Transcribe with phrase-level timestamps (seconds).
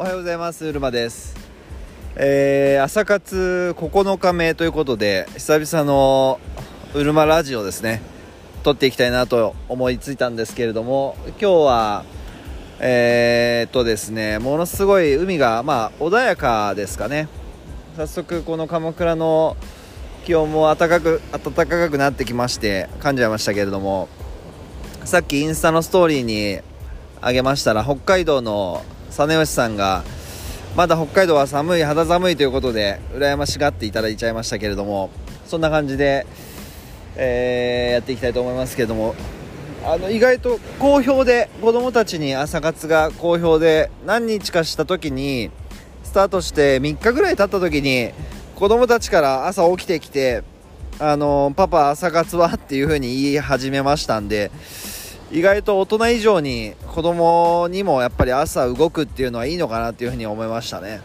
[0.00, 0.64] おはようございます。
[0.64, 1.34] うるまです。
[2.14, 6.38] えー、朝活9日目ということで久々の
[6.94, 8.00] うるまラジオですね。
[8.62, 12.04] 撮っていきたいなと思いついたんですけれども今日は
[12.78, 17.26] えー、っとですねものすごい海がまあ穏やかですかね。
[17.96, 19.56] 早速この鎌倉の
[20.24, 24.08] 気温も暖かく暖かくなってきまして感じゃいましたけれども
[25.04, 26.60] さっきインスタのストーリーに
[27.20, 30.04] あげましたら北海道の実吉さんが
[30.76, 35.10] まだ北海道は寒い肌寒いということで羨ましがっていただいちゃいましたけれども
[35.46, 36.26] そんな感じで、
[37.16, 39.14] えー、やっていきたいと思いますけれども
[39.84, 45.50] あの意外と好評で子供たちに朝活が好評で何日かした時に
[46.04, 48.12] スタートして3日ぐらい経った時に
[48.54, 50.42] 子供たちから朝起きてきて
[50.98, 52.48] あのパパ朝活は？
[52.48, 54.50] っていう風に言い始めましたんで
[55.30, 61.02] 意外と大人以上に子供にもやっぱり朝動くっていうのはいいのかなっていうふうに思いましたね。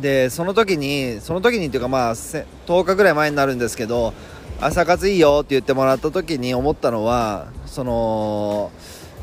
[0.00, 4.14] でその時にその時にっていうかまあ10日ぐらい前になるんですけど
[4.60, 8.72] 朝活いいよって言ってもらった時に思ったのはその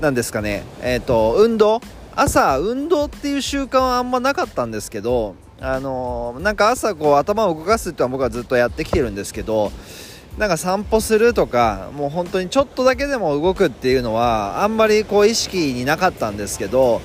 [0.00, 1.80] 何ですかねえっ、ー、と運動
[2.14, 9.72] 朝運動っていう習慣はあんまなかったんですけどあのなんか朝こう頭を動かすっていうのは僕はずっとやってきてるんですけど
[10.38, 17.00] なんか散歩するとかもう本当にちょっとだけでも動くっていうのはあんまりこう意識になかったんですけど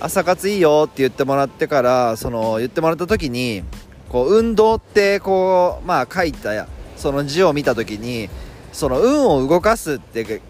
[0.00, 3.62] 朝活いいよって言ってもらってからその言ってもらった時に
[4.08, 8.28] こう運動ってこうまあ書いたその字を見た時に
[8.72, 10.40] その運を動かすって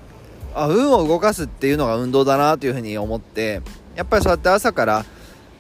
[0.54, 3.60] あ運を動かすっていうのが運動だなというふうに思って
[3.96, 5.04] やっぱりそうやって朝から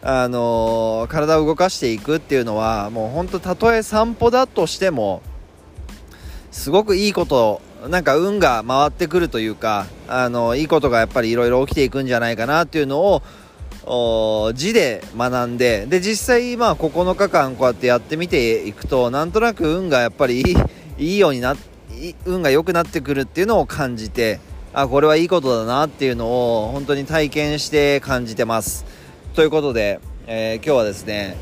[0.02, 5.22] あのー、体を動かしていくっていうのはもう本当たとえ散歩だとしても
[6.54, 13.20] すごくいいことなんか運が回ってくるというかあのいいことがやっぱりいろいろ起きていくんじゃないかなっていうの
[13.84, 20.56] を字で学んでで実際まあ9日間こうやってやってみていくとなんとなく運がやっぱりいい
[20.96, 21.56] いいようにな
[22.24, 24.38] 運が良くなってくるっていうのを感じて
[24.72, 26.28] あこれはいいことだなっていうの
[26.62, 28.86] を本当に体験して感じてます。
[29.34, 31.36] ということで、えー、今日はですね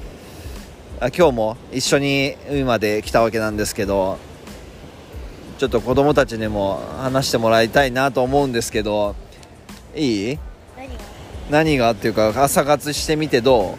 [1.01, 4.19] あ今日も一緒に海まで来たわけなんですけど
[5.63, 9.15] ちょっと子供たちにも話してもらいたいなと思うんですけど
[9.95, 10.39] いい？
[11.53, 11.93] 何が？
[11.93, 13.79] っていうか朝活してみてど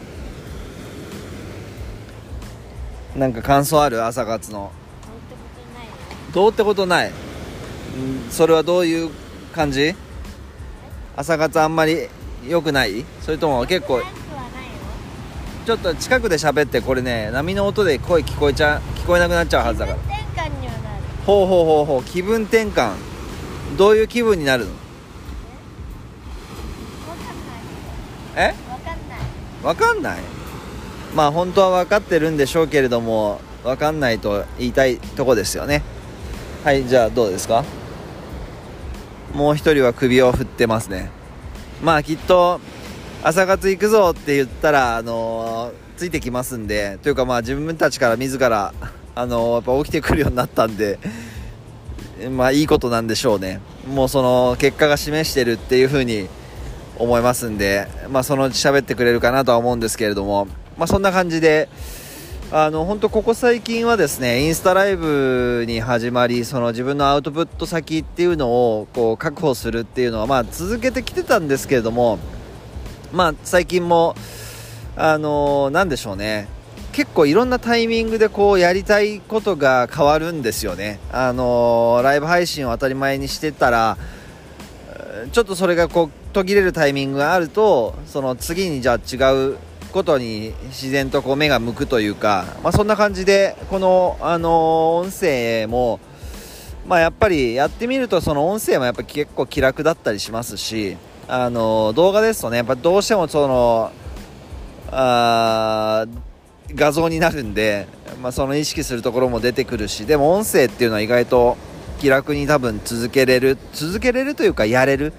[3.13, 3.19] う？
[3.19, 4.01] なんか感想ある？
[4.01, 4.71] 朝活の。
[6.33, 7.11] どうってことない。
[8.29, 9.09] それはどういう
[9.53, 9.94] 感じ？
[11.17, 12.07] 朝活あんまり
[12.47, 13.03] 良くない？
[13.19, 14.01] それとも結構。
[15.65, 20.12] ちょっと近くで喋ってこれね波の音で声聞こえちゃ聞こえなくなっちゃうはずだから
[21.25, 22.94] ほうほうほうほう気分転換。
[23.78, 24.72] どういう気分になるの？
[28.35, 28.53] え？
[29.63, 30.19] わかんない。
[31.16, 35.81] まあ本当は分かってるんでしょうけれども分かんないと言いたいとこですよね。
[36.63, 37.63] はいじゃあどうですか？
[39.33, 41.09] もう一人は首を振ってますね。
[41.81, 42.59] まあきっと
[43.23, 48.73] 朝活行くぞって言ったらあのー、ついてきますんでというかまあ自分たちから自ら
[49.16, 51.00] あのやっぱ起きてくるようになったんで、
[52.31, 53.59] まあいいことなんでしょうね。
[53.88, 56.28] もうその結果が示してるっていう風に
[56.97, 60.47] 思いますんで、まあそのうち喋ってくれるかなとは思うんですけれども、
[60.78, 61.69] まあそんな感じで、
[62.56, 72.19] あの本当ここ最近はですねインスタライブに始まりその自分のアウトプット先っていうのをこう確保するっていうのはまあ続けてきてたんですけれども
[73.12, 74.13] まあ最近も
[74.95, 76.47] あのなんでしょうね
[76.94, 81.00] 結構いろんなタイミングでこうやりたいことが変わるんですよね。
[81.12, 83.98] あのー、ライブ配信を当たり前にしてたら、
[85.31, 89.58] ちょっとそれがこう途切れるタイミングがあると、その次にじゃあ違う
[89.92, 96.00] ことに自然とこう目が向くというか、まあ、そんな感じで、この、あの、音声も、
[96.88, 100.98] まあ、やっぱりやってみるとその音声もやっぱ結構気楽だったりしますし、
[101.28, 103.92] あの、動画ですとね、やっぱどうしてもその、
[104.92, 106.06] あ
[106.75, 107.88] 画像になるんで、
[108.21, 111.57] まあ、その意識するところも出てくるしでも音声っていうのは意外と
[112.00, 115.13] 気楽に多分続けれる続けれるというかやれる。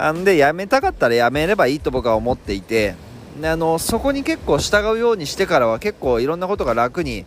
[0.00, 2.94] あんでやめたかったらやめればいいと僕は思っていて
[3.42, 7.24] あのそこに結構従うようにしてからは結構いろんなことが楽に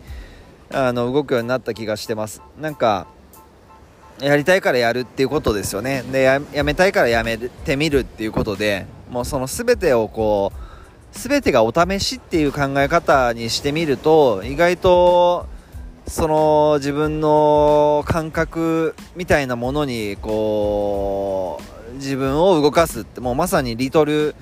[0.72, 2.40] あの動くようになった気がしてます。
[2.58, 3.06] なんか
[4.20, 6.02] やりたいからやるっていうことですよね。
[6.10, 10.61] でやめたいからやめてみるっていうことでもうその全てをこう
[11.12, 15.46] 全てがお試しっていう考え方にしてみると意外と
[16.06, 21.60] その自分の感覚みたいなものにこ
[21.92, 24.34] う自分を動かすってもうまさにリトル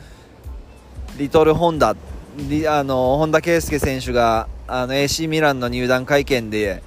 [1.19, 6.82] リトルホンダあの本田圭佑選手があの AC ミランの入団会見で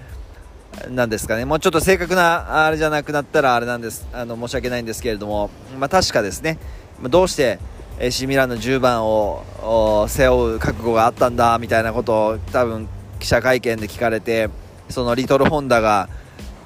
[0.89, 1.45] なんですかね。
[1.45, 4.07] もうちょっと正確なあれじゃなくなったらあれなんです。
[4.11, 6.57] あの申し訳ないんですけれども、まあ、確かですね。
[7.03, 7.59] どうして
[7.99, 12.87] AC ミランの10番を背負う覚悟があったんだみたいなことを多分
[13.19, 14.49] 記者会見で聞かれて
[14.89, 16.09] そのリトルホンダが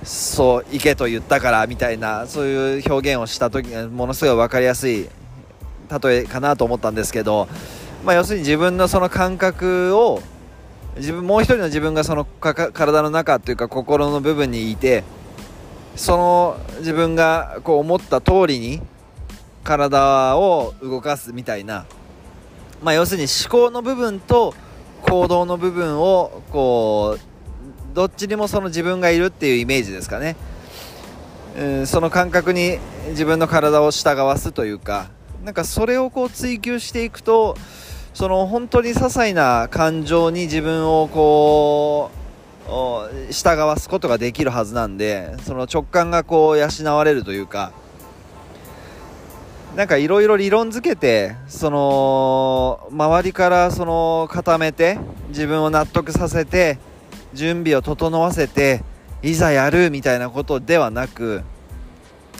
[0.03, 5.09] そう行けと言ったからみたいなそういう表現をした時ものすごい分かりやすい
[6.03, 7.47] 例えかなと思ったんですけど、
[8.05, 10.21] まあ、要するに自分のその感覚を
[10.97, 15.03] 自分もう一人の自分がその体の中というか心の部分にいて
[15.95, 18.81] その自分がこう思った通りに
[19.67, 21.85] 体を動かすみたいな、
[22.81, 24.53] まあ、要するに思考の部分と
[25.01, 30.37] 行動の部分をこうどっちにもその自分がいるっていうイメージですかね、
[31.57, 32.79] うん、その感覚に
[33.09, 35.15] 自分の体を従わすというか。
[35.43, 37.55] なんかそれをこう追求していくと
[38.13, 42.11] その本当に些細な感情に自分をこ
[42.67, 46.67] う従わすことができるはずなんでその直感がこう養
[46.97, 47.71] われるというか。
[49.77, 54.97] なんかいろいろ理論づけてその周りからその固めて
[55.27, 56.79] 自分を納得させて
[57.35, 58.83] 準備を整わせて
[59.21, 61.43] いざやるみたいなことではなく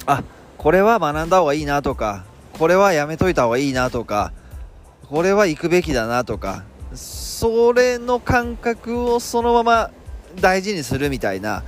[0.07, 0.24] あ
[0.57, 2.25] これは学んだ方がいいなとか
[2.57, 4.34] これはやめといた方がいいなとか
[5.07, 6.63] これは行くべきだなとか
[6.95, 9.92] それの感覚をそのまま
[10.42, 11.63] 大事にするみたいな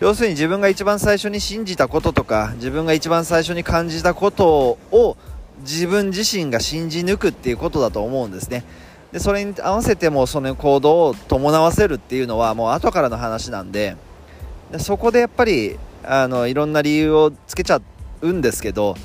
[0.00, 5.16] 要するに自分が一番最初に信じたこととか自分が一番最初に感じたことを
[5.60, 8.64] 自分自身が信じ抜くっていうことだと思うんですね。
[9.12, 13.96] でそれに合わせてもその行動を伴わせるっていうのはもう後からの話なんで
[14.70, 17.80] でそこでやっぱりあのいろんな理由をつけちゃ
[18.20, 18.96] うんですけど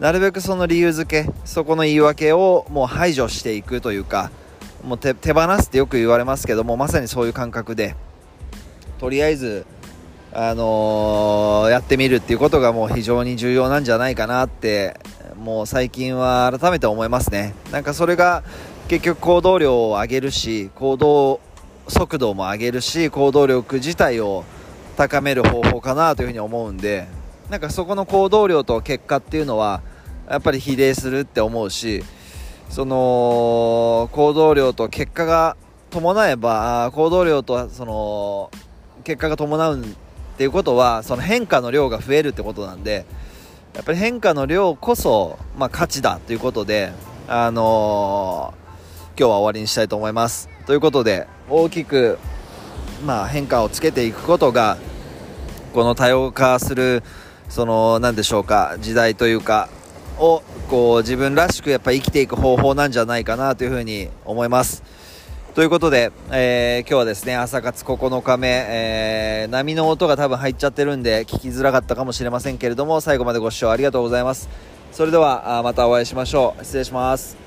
[0.00, 4.30] なるべくその理由付けそこの言い訳をもう排除していくというか
[4.82, 7.94] もう手放すってよく言われますけどもまさにそういう感覚で
[8.98, 9.66] とりあえず
[10.34, 14.98] あのー、やってみるっていうことがもう非常に重要なんじゃないかなって
[15.36, 17.54] もう最近は改めて思いますね。
[17.70, 18.42] なんかそれが
[18.88, 21.40] 結局行動量を上げるし行動
[21.88, 24.44] 速度も上げるし行動力自体を
[24.96, 27.08] 高める方法かなというふうに思うんで
[27.50, 29.82] なんかそこの行動量と結果っていうのは
[30.28, 32.02] やっぱり比例するって思うし
[32.70, 35.56] その行動量と結果が
[35.90, 38.50] 伴えば行動量とその
[39.04, 39.84] 結果が伴う
[40.32, 43.06] っていうことはその変化の量が増えるってことなんで
[43.74, 46.92] やっぱり変化の量こそ、まあ、価値だということで、
[47.26, 52.18] あのー、今日は終わりにしたいと思いますということで大きく、
[53.06, 54.78] まあ、変化をつけていくことが
[55.72, 57.02] この多様化する
[57.48, 59.68] その何でしょうか時代というか
[60.18, 64.82] をこう自分らしくやっぱ生きていく方法なんじゃないかなというふうに思います。
[65.54, 74.48] ということで、えー、今日はですね、朝活9日目、えー、波の音が多分入っちゃってるんで聞きづらかったかもしれませんけれども、最後までご視聴ありがとうございます。
[74.92, 76.64] それでは、またお会いしましょう。
[76.64, 77.41] 失礼します。